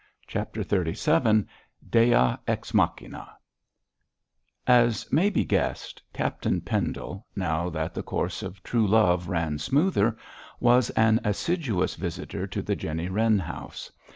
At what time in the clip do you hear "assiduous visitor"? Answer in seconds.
11.23-12.47